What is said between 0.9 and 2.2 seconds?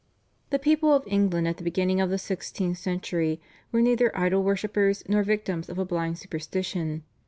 of England at the beginning of the